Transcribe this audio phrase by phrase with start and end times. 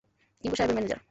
[0.43, 0.99] কিঙ্গো সাহবের ম্যানেজার।